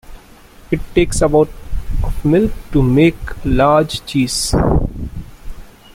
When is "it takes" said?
0.71-1.21